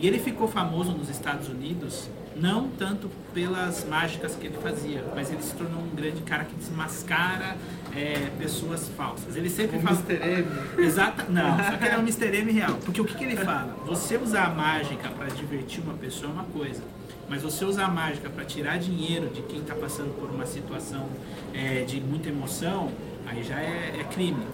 e 0.02 0.06
ele 0.06 0.20
ficou 0.20 0.50
famoso 0.50 0.92
nos 0.92 1.10
Estados 1.10 1.48
Unidos 1.48 2.10
não 2.40 2.70
tanto 2.70 3.10
pelas 3.34 3.86
mágicas 3.86 4.36
que 4.36 4.48
ele 4.48 4.58
fazia, 4.58 5.04
mas 5.16 5.32
ele 5.32 5.42
se 5.42 5.54
tornou 5.56 5.82
um 5.82 5.90
grande 5.90 6.22
cara 6.22 6.46
que 6.46 6.56
desmascara 6.56 7.58
é, 7.96 8.30
pessoas 8.38 8.88
falsas. 8.90 9.36
Ele 9.36 9.50
sempre 9.50 9.78
O 9.78 9.82
fala. 9.82 9.98
Mr. 9.98 10.26
M. 10.26 10.86
Exata, 10.86 11.26
não, 11.30 11.58
só 11.58 11.78
que 11.78 11.86
ele 11.86 11.96
é 11.96 11.98
um 11.98 12.02
Mr. 12.02 12.36
M 12.38 12.52
real. 12.52 12.76
Porque 12.86 13.02
o 13.02 13.06
que, 13.06 13.16
que 13.16 13.24
ele 13.24 13.36
fala? 13.36 13.76
Você 13.86 14.18
usar 14.18 14.46
a 14.46 14.50
mágica 14.50 15.10
para 15.10 15.28
divertir 15.28 15.84
uma 15.84 15.94
pessoa 15.94 16.32
é 16.32 16.34
uma 16.34 16.46
coisa. 16.46 16.84
Mas 17.28 17.44
você 17.44 17.64
usar 17.64 17.86
a 17.86 17.90
mágica 17.90 18.30
para 18.30 18.44
tirar 18.46 18.80
dinheiro 18.80 19.28
de 19.30 19.42
quem 19.44 19.60
está 19.60 19.76
passando 19.76 20.18
por 20.20 20.30
uma 20.32 20.46
situação 20.46 21.08
é, 21.54 21.84
de 21.84 22.02
muita 22.02 22.30
emoção, 22.30 22.92
aí 23.28 23.44
já 23.44 23.60
é, 23.60 24.00
é 24.00 24.04
crime. 24.06 24.48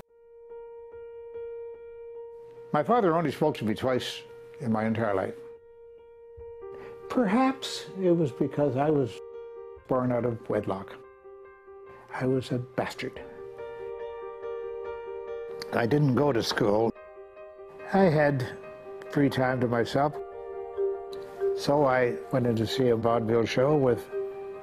My 2.74 2.84
father 2.84 3.14
only 3.14 3.32
spoke 3.32 3.58
to 3.60 3.66
me 3.66 3.74
twice 3.74 4.24
in 4.60 4.70
my 4.70 4.86
entire 4.86 5.14
life. 5.14 5.45
Perhaps 7.10 7.86
it 8.02 8.12
was 8.12 8.32
because 8.32 8.78
I 8.78 8.90
was 8.90 9.12
born 9.88 10.12
out 10.12 10.26
of 10.26 10.38
wedlock. 10.50 10.94
I 12.14 12.26
was 12.26 12.52
a 12.52 12.58
bastard. 12.58 13.22
I 15.74 15.86
didn't 15.86 16.16
go 16.16 16.32
to 16.32 16.42
school. 16.42 16.94
I 17.94 18.04
had 18.04 18.46
free 19.12 19.30
time 19.30 19.60
to 19.62 19.68
myself. 19.68 20.14
So 21.58 21.86
I 21.86 22.16
went 22.32 22.48
in 22.48 22.56
to 22.58 22.68
see 22.68 22.90
a 22.90 22.96
vaudeville 22.96 23.46
show 23.46 23.76
with 23.76 24.06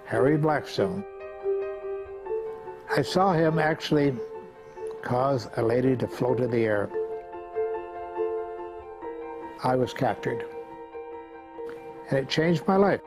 Harry 0.06 0.36
Blackstone. 0.36 1.04
I 2.94 3.00
saw 3.02 3.32
him 3.32 3.58
actually 3.58 4.14
cause 5.02 5.48
a 5.56 5.62
lady 5.62 5.96
to 5.96 6.06
float 6.06 6.40
in 6.40 6.50
the 6.50 6.64
air. 6.64 6.90
I 9.64 9.76
was 9.76 9.94
captured. 9.94 10.44
And 12.12 12.18
it 12.18 12.28
changed 12.28 12.62
my 12.68 12.76
life. 12.76 13.00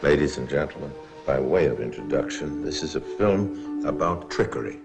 Ladies 0.00 0.38
and 0.38 0.48
gentlemen, 0.48 0.90
by 1.26 1.38
way 1.38 1.66
of 1.66 1.78
introduction, 1.78 2.64
this 2.64 2.82
is 2.82 2.96
a 2.96 3.02
film 3.02 3.84
about 3.84 4.30
trickery. 4.30 4.80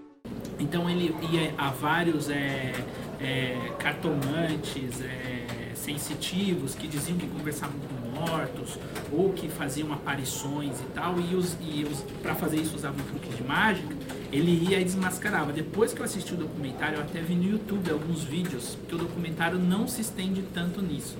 Então 0.60 0.90
ele 0.90 1.16
ia 1.32 1.54
a 1.56 1.70
vários 1.70 2.28
é, 2.28 2.74
é, 3.18 3.56
cartomantes, 3.78 5.00
é, 5.00 5.74
sensitivos 5.74 6.74
que 6.74 6.86
diziam 6.86 7.16
que 7.16 7.26
conversavam 7.28 7.76
com 7.80 8.20
mortos 8.20 8.78
ou 9.10 9.32
que 9.32 9.48
faziam 9.48 9.90
aparições 9.90 10.78
e 10.78 10.84
tal, 10.94 11.18
e, 11.18 11.34
os, 11.34 11.56
e 11.62 11.84
os, 11.84 12.02
para 12.20 12.34
fazer 12.34 12.58
isso 12.58 12.76
usavam 12.76 13.02
truques 13.06 13.34
de 13.34 13.42
mágica. 13.42 13.96
Ele 14.30 14.68
ia 14.70 14.80
e 14.80 14.84
desmascarava. 14.84 15.52
Depois 15.52 15.92
que 15.92 16.00
eu 16.00 16.04
assisti 16.04 16.34
o 16.34 16.36
documentário, 16.36 16.96
eu 16.96 17.02
até 17.02 17.20
vi 17.20 17.34
no 17.34 17.44
YouTube 17.44 17.90
alguns 17.90 18.24
vídeos, 18.24 18.74
porque 18.74 18.94
o 18.94 18.98
documentário 18.98 19.58
não 19.58 19.88
se 19.88 20.02
estende 20.02 20.42
tanto 20.52 20.82
nisso. 20.82 21.16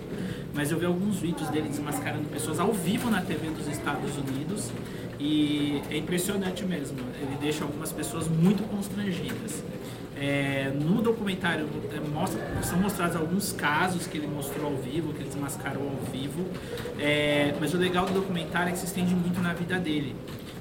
Mas 0.55 0.71
eu 0.71 0.79
vi 0.79 0.85
alguns 0.85 1.17
vídeos 1.19 1.49
dele 1.49 1.69
desmascarando 1.69 2.29
pessoas 2.29 2.61
ao 2.61 2.73
vivo 2.73 3.11
na 3.11 3.23
TV 3.23 3.49
dos 3.51 3.67
Estados 3.67 4.17
Unidos 4.17 4.71
e 5.19 5.83
é 5.91 5.97
impressionante 5.97 6.65
mesmo. 6.65 6.99
Ele 7.21 7.37
deixa 7.41 7.65
algumas 7.65 7.93
pessoas 7.93 8.29
muito 8.29 8.63
constrangidas. 8.65 9.63
É, 10.21 10.73
no 10.75 11.01
documentário 11.01 11.69
é, 11.93 12.01
mostra, 12.01 12.41
são 12.63 12.79
mostrados 12.79 13.15
alguns 13.15 13.53
casos 13.53 14.07
que 14.07 14.19
ele 14.19 14.27
mostrou 14.27 14.67
ao 14.67 14.77
vivo, 14.77 15.13
que 15.13 15.21
ele 15.21 15.29
desmascarou 15.29 15.89
ao 15.89 16.13
vivo. 16.13 16.45
É, 16.99 17.55
mas 17.61 17.73
o 17.73 17.79
legal 17.79 18.05
do 18.07 18.15
documentário 18.15 18.71
é 18.71 18.73
que 18.73 18.79
se 18.79 18.87
estende 18.87 19.15
muito 19.15 19.41
na 19.41 19.55
vida 19.55 19.79
dele. 19.79 20.15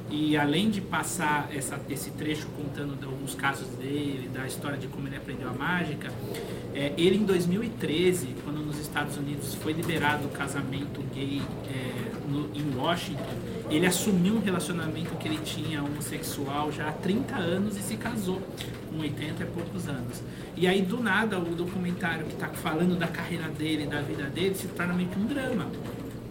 E 0.10 0.38
além 0.38 0.70
de 0.70 0.80
passar 0.80 1.50
essa, 1.54 1.80
esse 1.90 2.12
trecho 2.12 2.48
contando 2.56 2.98
alguns 3.06 3.36
casos 3.36 3.68
dele, 3.76 4.30
da 4.34 4.46
história 4.46 4.78
de 4.78 4.88
como 4.88 5.08
ele 5.08 5.18
aprendeu 5.18 5.50
a 5.50 5.54
mágica, 5.54 6.12
é, 6.74 6.94
ele 6.98 7.18
em 7.18 7.26
2013, 7.26 8.36
quando 8.44 8.66
nos 8.66 8.80
Estados 8.80 9.18
Unidos 9.18 9.56
foi 9.56 9.74
liberado 9.74 10.26
o 10.28 10.30
casamento 10.30 11.02
gay 11.14 11.42
é, 11.70 12.30
no, 12.30 12.50
em 12.56 12.76
Washington, 12.76 13.36
ele 13.70 13.86
assumiu 13.86 14.36
um 14.36 14.40
relacionamento 14.40 15.14
que 15.16 15.28
ele 15.28 15.40
tinha 15.40 15.84
homossexual 15.84 16.72
já 16.72 16.88
há 16.88 16.92
30 16.94 17.36
anos 17.36 17.78
e 17.78 17.82
se 17.82 17.98
casou 17.98 18.42
com 18.90 19.00
80 19.00 19.44
e 19.44 19.48
poucos 19.48 19.90
anos. 19.90 20.22
E 20.56 20.66
aí 20.68 20.82
do 20.82 21.02
nada 21.02 21.38
o 21.38 21.54
documentário 21.54 22.26
que 22.26 22.34
está 22.34 22.48
falando 22.48 22.98
da 22.98 23.08
carreira 23.08 23.50
dele, 23.50 23.86
da 23.86 24.02
vida 24.02 24.24
dele, 24.24 24.56
se 24.56 24.68
torna 24.68 24.94
meio 24.94 25.10
que 25.10 25.20
um 25.20 25.26
drama. 25.26 25.68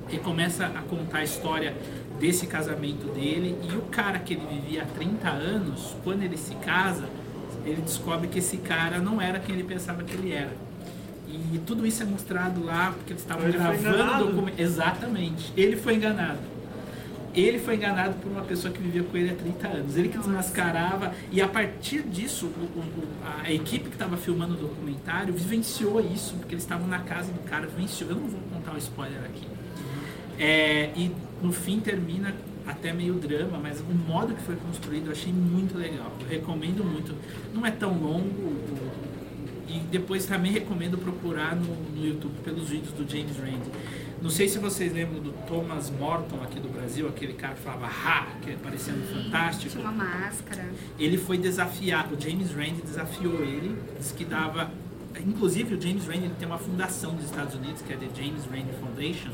E 0.08 0.18
começa 0.18 0.66
a 0.66 0.82
contar 0.82 1.18
a 1.18 1.24
história 1.24 1.74
desse 2.18 2.46
casamento 2.46 3.06
dele 3.12 3.56
e 3.70 3.76
o 3.76 3.82
cara 3.82 4.18
que 4.18 4.34
ele 4.34 4.46
vivia 4.50 4.82
há 4.82 4.86
30 4.86 5.28
anos, 5.28 5.94
quando 6.02 6.22
ele 6.22 6.36
se 6.36 6.54
casa, 6.56 7.04
ele 7.64 7.82
descobre 7.82 8.28
que 8.28 8.38
esse 8.38 8.56
cara 8.58 8.98
não 8.98 9.20
era 9.20 9.38
quem 9.38 9.54
ele 9.54 9.64
pensava 9.64 10.02
que 10.02 10.14
ele 10.14 10.32
era. 10.32 10.52
E 11.52 11.58
tudo 11.58 11.86
isso 11.86 12.02
é 12.02 12.06
mostrado 12.06 12.64
lá 12.64 12.92
porque 12.96 13.12
eles 13.12 13.22
estavam 13.22 13.44
Ele 13.44 13.52
gravando 13.58 14.22
o 14.24 14.26
documento. 14.28 14.58
Exatamente. 14.60 15.52
Ele 15.56 15.76
foi 15.76 15.94
enganado. 15.96 16.38
Ele 17.34 17.58
foi 17.58 17.74
enganado 17.74 18.14
por 18.14 18.32
uma 18.32 18.40
pessoa 18.42 18.72
que 18.72 18.80
vivia 18.80 19.02
com 19.02 19.14
ele 19.16 19.30
há 19.30 19.34
30 19.34 19.68
anos. 19.68 19.96
Ele 19.96 20.08
que 20.08 20.16
desmascarava. 20.16 21.12
E 21.30 21.42
a 21.42 21.46
partir 21.48 22.00
disso, 22.02 22.46
o- 22.46 22.78
o- 22.78 23.08
a 23.44 23.52
equipe 23.52 23.88
que 23.90 23.94
estava 23.94 24.16
filmando 24.16 24.54
o 24.54 24.56
documentário 24.56 25.34
vivenciou 25.34 26.00
isso, 26.00 26.34
porque 26.36 26.54
eles 26.54 26.64
estavam 26.64 26.86
na 26.86 27.00
casa 27.00 27.30
do 27.30 27.40
cara, 27.40 27.66
vivenciou. 27.66 28.08
Eu 28.10 28.16
não 28.16 28.28
vou 28.28 28.40
contar 28.54 28.72
o 28.72 28.78
spoiler 28.78 29.18
aqui. 29.24 29.46
É, 30.38 30.90
e 30.96 31.10
no 31.42 31.52
fim 31.52 31.80
termina 31.80 32.34
até 32.66 32.92
meio 32.92 33.14
drama, 33.14 33.58
mas 33.58 33.80
o 33.80 33.94
modo 33.94 34.34
que 34.34 34.42
foi 34.42 34.56
construído 34.56 35.06
eu 35.06 35.12
achei 35.12 35.32
muito 35.32 35.78
legal. 35.78 36.12
Eu 36.20 36.28
recomendo 36.28 36.84
muito. 36.84 37.14
Não 37.54 37.64
é 37.64 37.70
tão 37.70 37.92
longo. 37.92 38.56
E 39.68 39.80
depois 39.90 40.26
também 40.26 40.52
recomendo 40.52 40.96
procurar 40.96 41.56
no, 41.56 41.74
no 41.74 42.06
YouTube 42.06 42.34
pelos 42.44 42.68
vídeos 42.68 42.92
do 42.92 43.08
James 43.08 43.36
Randi. 43.36 43.70
Não 44.22 44.30
sei 44.30 44.48
se 44.48 44.58
vocês 44.58 44.92
lembram 44.92 45.20
do 45.20 45.32
Thomas 45.46 45.90
Morton 45.90 46.40
aqui 46.42 46.58
do 46.58 46.68
Brasil, 46.68 47.06
aquele 47.08 47.34
cara 47.34 47.54
que 47.54 47.60
falava 47.60 47.86
ha, 47.86 48.26
que 48.40 48.52
parecia 48.56 48.92
no 48.92 49.04
Fantástico. 49.06 49.72
Tinha 49.72 49.84
uma 49.84 49.92
máscara. 49.92 50.64
Ele 50.98 51.18
foi 51.18 51.36
desafiado, 51.36 52.16
o 52.16 52.20
James 52.20 52.50
Randi 52.52 52.80
desafiou 52.82 53.42
ele, 53.42 53.76
disse 53.98 54.14
que 54.14 54.24
dava. 54.24 54.70
Inclusive, 55.24 55.74
o 55.74 55.80
James 55.80 56.06
Randi 56.06 56.24
ele 56.24 56.34
tem 56.38 56.46
uma 56.46 56.58
fundação 56.58 57.12
nos 57.12 57.24
Estados 57.24 57.54
Unidos, 57.54 57.82
que 57.82 57.92
é 57.92 57.96
a 57.96 57.98
The 57.98 58.08
James 58.14 58.44
Randi 58.46 58.72
Foundation, 58.80 59.30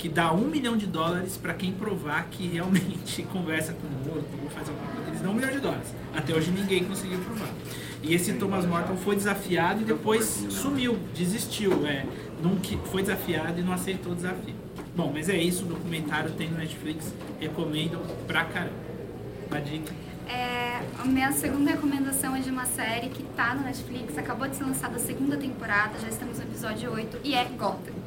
que 0.00 0.08
dá 0.08 0.32
um 0.32 0.46
milhão 0.46 0.78
de 0.78 0.86
dólares 0.86 1.36
para 1.36 1.52
quem 1.52 1.72
provar 1.72 2.26
que 2.30 2.48
realmente 2.48 3.22
conversa 3.30 3.74
com 3.74 3.86
o 3.86 4.14
morto, 4.14 4.28
ou 4.42 4.48
faz 4.48 4.66
alguma 4.66 4.86
coisa. 4.92 5.10
Eles 5.10 5.20
dão 5.20 5.32
um 5.32 5.34
milhão 5.34 5.50
de 5.50 5.60
dólares. 5.60 5.94
Até 6.16 6.34
hoje 6.34 6.50
ninguém 6.50 6.84
conseguiu 6.84 7.18
provar. 7.18 7.50
E 8.02 8.14
esse 8.14 8.32
Thomas 8.32 8.64
Morton 8.64 8.96
foi 8.96 9.14
desafiado 9.14 9.82
e 9.82 9.84
depois 9.84 10.24
sumiu, 10.48 10.98
desistiu. 11.14 11.86
É, 11.86 12.06
não, 12.42 12.56
foi 12.86 13.02
desafiado 13.02 13.60
e 13.60 13.62
não 13.62 13.74
aceitou 13.74 14.12
o 14.12 14.14
desafio. 14.14 14.54
Bom, 14.96 15.10
mas 15.12 15.28
é 15.28 15.36
isso, 15.36 15.66
o 15.66 15.68
documentário 15.68 16.30
tem 16.30 16.48
no 16.48 16.56
Netflix, 16.56 17.12
recomendo 17.38 18.00
pra 18.26 18.46
caramba. 18.46 18.72
Uma 19.50 19.60
dica. 19.60 19.92
É, 20.26 20.80
a 20.98 21.04
minha 21.04 21.30
segunda 21.32 21.72
recomendação 21.72 22.34
é 22.34 22.40
de 22.40 22.48
uma 22.48 22.64
série 22.64 23.10
que 23.10 23.22
tá 23.36 23.54
no 23.54 23.64
Netflix, 23.64 24.16
acabou 24.16 24.48
de 24.48 24.56
ser 24.56 24.64
lançada 24.64 24.96
a 24.96 24.98
segunda 24.98 25.36
temporada, 25.36 25.98
já 25.98 26.08
estamos 26.08 26.38
no 26.38 26.44
episódio 26.44 26.90
8, 26.90 27.18
e 27.22 27.34
é 27.34 27.44
Gotham. 27.44 27.99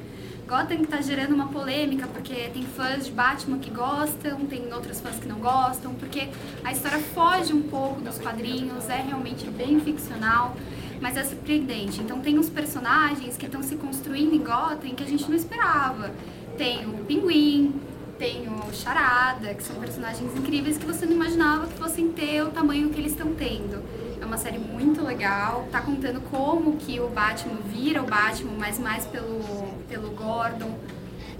Gotham 0.48 0.78
que 0.78 0.88
tá 0.88 1.02
gerando 1.02 1.34
uma 1.34 1.48
polêmica, 1.48 2.08
porque 2.08 2.34
tem 2.54 2.64
fãs 2.64 3.06
de 3.06 3.12
Batman 3.12 3.60
que 3.60 3.70
gostam, 3.70 4.46
tem 4.46 4.72
outros 4.74 5.00
fãs 5.00 5.16
que 5.16 5.28
não 5.28 5.40
gostam, 5.40 5.94
porque 5.96 6.30
a 6.64 6.72
história 6.72 7.00
foge 7.00 7.54
um 7.54 7.64
pouco 7.64 8.02
dos 8.02 8.18
quadrinhos, 8.18 8.90
é 8.90 9.02
realmente 9.02 9.50
bem 9.50 9.80
ficcional, 9.80 10.56
mas 11.02 11.18
é 11.18 11.24
surpreendente. 11.24 12.02
Então 12.02 12.20
tem 12.20 12.38
uns 12.38 12.50
personagens 12.50 13.38
que 13.38 13.46
estão 13.46 13.64
se 13.64 13.76
construindo 13.76 14.34
em 14.34 14.40
Gotham 14.40 14.94
que 14.96 15.04
a 15.04 15.08
gente 15.08 15.28
não 15.30 15.36
esperava. 15.36 16.12
Tem 16.58 16.86
o 16.86 17.04
Pinguim, 17.06 17.82
tem 18.18 18.48
o 18.48 18.74
Charada, 18.74 19.54
que 19.54 19.64
são 19.64 19.76
personagens 19.78 20.36
incríveis 20.38 20.78
que 20.78 20.86
você 20.86 21.06
não 21.06 21.14
imaginava 21.14 21.68
que 21.68 21.74
fossem 21.74 22.10
ter 22.10 22.44
o 22.44 22.52
tamanho 22.52 22.90
que 22.90 23.00
eles 23.00 23.12
estão 23.12 23.34
tendo. 23.34 23.84
É 24.22 24.26
uma 24.26 24.38
série 24.38 24.60
muito 24.60 25.04
legal, 25.04 25.68
tá 25.72 25.82
contando 25.82 26.22
como 26.30 26.78
que 26.78 27.00
o 27.00 27.10
Batman 27.10 27.58
vira 27.66 28.02
o 28.02 28.06
Batman, 28.06 28.54
mas 28.58 28.80
mais 28.80 29.06
pelo, 29.06 29.73
pelo 29.88 30.12
Gordon. 30.12 30.78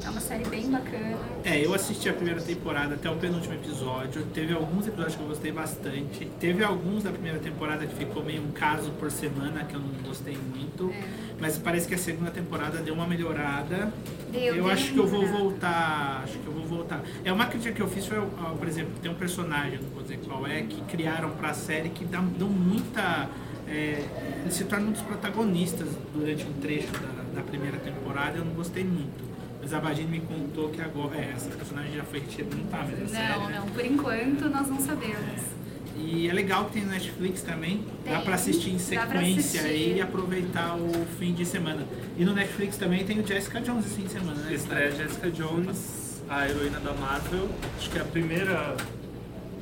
É 0.04 0.10
uma 0.10 0.20
série 0.20 0.44
bem 0.46 0.70
bacana. 0.70 1.18
É, 1.46 1.66
eu 1.66 1.74
assisti 1.74 2.10
a 2.10 2.14
primeira 2.14 2.42
temporada 2.42 2.96
até 2.96 3.10
o 3.10 3.16
penúltimo 3.16 3.54
episódio. 3.54 4.24
Teve 4.34 4.54
alguns 4.54 4.86
episódios 4.86 5.16
que 5.16 5.22
eu 5.22 5.28
gostei 5.28 5.52
bastante. 5.52 6.26
Teve 6.40 6.64
alguns 6.64 7.04
da 7.04 7.12
primeira 7.12 7.40
temporada 7.40 7.86
que 7.86 7.96
ficou 7.96 8.24
meio 8.24 8.42
um 8.42 8.52
caso 8.52 8.92
por 8.92 9.10
semana 9.10 9.64
que 9.64 9.76
eu 9.76 9.80
não 9.80 9.94
gostei 10.04 10.38
muito. 10.54 10.92
Mas 11.40 11.58
parece 11.58 11.88
que 11.88 11.96
a 11.96 11.98
segunda 11.98 12.32
temporada 12.32 12.80
deu 12.80 12.94
uma 12.94 13.08
melhorada. 13.08 13.94
Deu, 14.30 14.42
eu 14.42 14.54
deu 14.56 14.70
acho 14.70 14.92
que 14.92 14.98
eu 14.98 15.08
vou 15.08 15.26
voltar. 15.26 16.22
Acho 16.24 16.38
que 16.38 16.48
eu 16.48 16.54
vou 16.54 16.66
voltar. 16.66 17.02
É 17.24 17.32
uma 17.32 17.46
crítica 17.46 17.74
que 17.74 17.82
eu 17.82 17.88
fiz 17.88 18.06
foi, 18.06 18.20
por 18.58 18.68
exemplo, 18.68 18.92
tem 19.02 19.10
um 19.10 19.16
personagem, 19.16 19.80
não 19.82 19.90
vou 19.90 20.04
dizer 20.04 20.20
qual 20.26 20.46
é, 20.46 20.64
que 20.64 20.82
criaram 20.82 21.30
pra 21.32 21.54
série 21.54 21.90
que 21.90 22.04
dá, 22.04 22.20
dão 22.38 22.50
muita. 22.50 23.30
É, 23.68 24.04
ele 24.42 24.52
se 24.52 24.66
torna 24.66 24.88
um 24.88 24.92
dos 24.92 25.02
protagonistas 25.02 25.88
durante 26.14 26.46
um 26.46 26.54
trecho 26.54 26.92
da, 26.92 27.24
da 27.36 27.42
primeira 27.42 27.78
temporada. 27.78 28.38
Eu 28.38 28.46
não 28.46 28.54
gostei 28.54 28.84
muito. 28.84 29.24
Mas 29.62 29.74
a 29.74 29.80
Vadine 29.80 30.10
me 30.10 30.20
contou 30.20 30.70
que 30.70 30.82
agora. 30.82 31.16
É, 31.16 31.32
essa 31.36 31.50
personagem 31.50 31.94
já 31.96 32.04
foi 32.04 32.20
retirada, 32.20 32.56
não 32.56 32.66
tá 32.66 32.78
mais 32.78 33.00
na 33.00 33.08
série. 33.08 33.30
Não, 33.30 33.50
né? 33.50 33.60
não, 33.60 33.68
por 33.68 33.86
enquanto 33.86 34.50
nós 34.50 34.68
não 34.68 34.80
sabemos. 34.80 35.54
E 35.96 36.28
é 36.28 36.34
legal 36.34 36.66
que 36.66 36.74
tem 36.74 36.84
no 36.84 36.92
Netflix 36.92 37.44
também. 37.44 37.86
Dá 38.04 38.16
Tem. 38.16 38.24
pra 38.24 38.36
assistir 38.36 38.72
em 38.72 38.74
Dá 38.74 38.80
sequência 38.80 39.62
assistir. 39.62 39.96
e 39.96 40.02
aproveitar 40.02 40.76
o 40.76 40.92
fim 41.18 41.34
de 41.34 41.46
semana. 41.46 41.86
E 42.18 42.26
no 42.26 42.34
Netflix 42.34 42.78
também 42.78 43.06
tem 43.06 43.20
o 43.20 43.26
Jessica 43.28 43.62
Jones 43.62 43.86
esse 43.86 43.96
fim 43.96 44.04
de 44.04 44.12
semana, 44.12 44.42
né? 44.42 44.54
Estreia 44.54 44.92
Jessica 44.92 45.30
Jones, 45.30 46.22
a 46.30 46.50
heroína 46.50 46.80
da 46.80 46.94
Marvel. 46.94 47.48
Acho 47.78 47.90
que 47.90 47.98
é 47.98 48.02
a 48.02 48.06
primeira, 48.06 48.76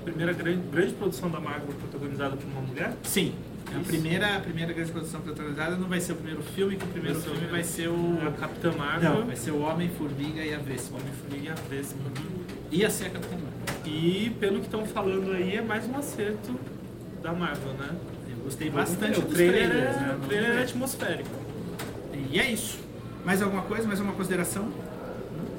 primeira 0.03 0.33
grande, 0.33 0.61
grande 0.71 0.93
produção 0.93 1.29
da 1.29 1.39
Marvel 1.39 1.73
protagonizada 1.73 2.35
por 2.35 2.47
uma 2.49 2.61
mulher. 2.61 2.95
Sim. 3.03 3.35
A 3.75 3.83
primeira, 3.83 4.35
a 4.35 4.39
primeira 4.39 4.73
grande 4.73 4.91
produção 4.91 5.21
protagonizada 5.21 5.75
não 5.77 5.87
vai 5.87 5.99
ser 6.01 6.11
o 6.13 6.15
primeiro 6.15 6.43
filme, 6.43 6.75
que 6.75 6.83
o 6.83 6.87
primeiro 6.87 7.19
Vai 7.19 7.29
filme 7.33 7.47
vai 7.47 7.63
ser 7.63 7.87
o. 7.87 8.17
Capitã 8.39 8.71
Marvel. 8.73 9.13
Não, 9.13 9.25
vai 9.25 9.35
ser 9.35 9.51
o 9.51 9.61
Homem-Formiga 9.61 10.41
e 10.43 10.53
a 10.53 10.57
Vespa. 10.59 10.97
Homem-Formiga 10.97 11.45
e 11.45 11.49
a 11.49 11.55
Vespa. 11.69 11.99
Ia 12.71 12.89
ser 12.89 13.05
a 13.05 13.09
Capitã 13.11 13.35
Marvel. 13.35 13.51
E 13.85 14.29
pelo 14.39 14.59
que 14.59 14.65
estão 14.65 14.85
falando 14.85 15.31
aí, 15.31 15.55
é 15.55 15.61
mais 15.61 15.87
um 15.87 15.97
acerto 15.97 16.59
da 17.23 17.31
Marvel, 17.33 17.73
né? 17.73 17.89
Eu 18.29 18.43
gostei 18.43 18.69
bastante 18.69 19.19
o 19.19 19.23
dos 19.23 19.33
trailer, 19.33 19.69
trailers, 19.69 19.95
é, 19.95 19.99
né? 19.99 20.17
o 20.21 20.27
trailer 20.27 20.51
é 20.57 20.61
atmosférico. 20.63 21.29
E 22.31 22.39
é 22.39 22.51
isso. 22.51 22.79
Mais 23.25 23.41
alguma 23.41 23.61
coisa? 23.63 23.87
Mais 23.87 23.99
alguma 23.99 24.15
consideração? 24.17 24.69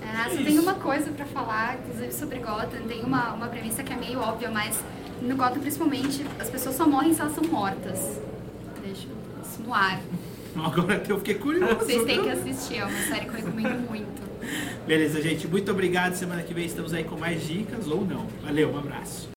Ah, 0.02 0.26
É 0.26 0.30
só 0.30 0.34
isso. 0.34 0.44
tem 0.44 0.58
uma 0.58 0.74
coisa 0.74 1.10
pra 1.12 1.24
falar, 1.26 1.78
inclusive 1.78 2.12
sobre 2.12 2.38
Gotham. 2.40 2.82
Tem 2.88 3.02
uma, 3.02 3.32
uma 3.32 3.46
premissa 3.48 3.82
que 3.82 3.92
é 3.92 3.96
meio 3.96 4.18
óbvia, 4.20 4.50
mas 4.50 4.78
no 5.22 5.36
Gotham, 5.36 5.60
principalmente, 5.60 6.24
as 6.38 6.50
pessoas 6.50 6.74
só 6.74 6.86
morrem 6.86 7.14
se 7.14 7.20
elas 7.20 7.34
são 7.34 7.44
mortas. 7.44 8.20
Deixa 8.84 9.06
isso 9.42 9.62
no 9.62 9.72
ar. 9.72 10.00
Agora 10.54 10.98
que 11.00 11.10
eu 11.10 11.18
fiquei 11.18 11.34
curioso. 11.34 11.76
Vocês 11.76 12.04
têm 12.04 12.22
que 12.22 12.28
assistir, 12.28 12.78
é 12.78 12.84
uma 12.84 13.00
série 13.02 13.26
que 13.26 13.28
eu 13.28 13.34
recomendo 13.34 13.88
muito. 13.88 14.22
Beleza, 14.86 15.22
gente. 15.22 15.46
Muito 15.46 15.70
obrigado. 15.70 16.14
Semana 16.14 16.42
que 16.42 16.52
vem 16.52 16.66
estamos 16.66 16.92
aí 16.92 17.04
com 17.04 17.16
mais 17.16 17.46
dicas 17.46 17.86
ou 17.88 18.04
não. 18.04 18.26
Valeu, 18.42 18.70
um 18.70 18.78
abraço. 18.78 19.30